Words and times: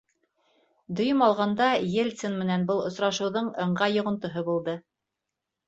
Дөйөм 0.99 1.21
алғанда, 1.25 1.67
Ельцин 1.97 2.39
менән 2.41 2.65
был 2.73 2.83
осрашыуҙың 2.87 3.53
ыңғай 3.67 3.97
йоғонтоһо 4.01 4.47
булды. 4.51 4.79